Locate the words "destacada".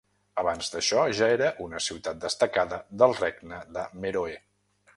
2.25-2.79